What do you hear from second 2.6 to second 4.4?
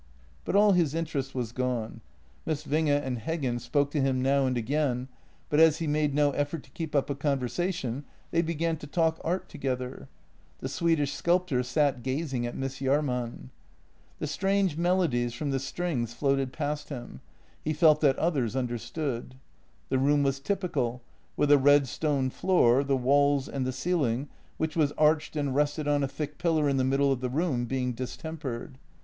Winge and Heggen spoke to him